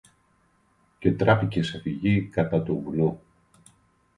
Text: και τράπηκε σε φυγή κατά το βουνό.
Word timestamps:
και 0.99 1.11
τράπηκε 1.13 1.63
σε 1.63 1.79
φυγή 1.79 2.21
κατά 2.21 2.63
το 2.63 2.75
βουνό. 2.75 3.19